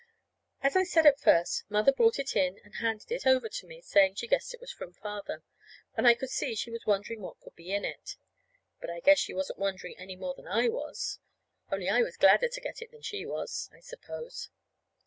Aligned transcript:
As 0.63 0.75
I 0.75 0.83
said 0.83 1.05
at 1.05 1.19
first, 1.19 1.63
Mother 1.69 1.91
brought 1.91 2.17
it 2.17 2.35
in 2.35 2.57
and 2.63 2.73
handed 2.77 3.11
it 3.11 3.27
over 3.27 3.47
to 3.47 3.67
me, 3.67 3.81
saying 3.81 4.15
she 4.15 4.25
guessed 4.25 4.51
it 4.51 4.59
was 4.59 4.71
from 4.71 4.93
Father. 4.93 5.43
And 5.93 6.07
I 6.07 6.15
could 6.15 6.31
see 6.31 6.55
she 6.55 6.71
was 6.71 6.87
wondering 6.87 7.21
what 7.21 7.39
could 7.39 7.55
be 7.55 7.71
in 7.71 7.85
it. 7.85 8.15
But 8.79 8.89
I 8.89 8.99
guess 8.99 9.19
she 9.19 9.35
wasn't 9.35 9.59
wondering 9.59 9.95
any 9.99 10.15
more 10.15 10.33
than 10.33 10.47
I 10.47 10.69
was, 10.69 11.19
only 11.71 11.87
I 11.87 12.01
was 12.01 12.17
gladder 12.17 12.47
to 12.49 12.61
get 12.61 12.81
it 12.81 12.89
than 12.89 13.03
she 13.03 13.27
was, 13.27 13.69
I 13.71 13.79
suppose. 13.79 14.49